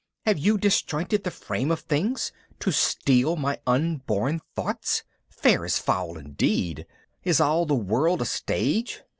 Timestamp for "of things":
1.69-2.31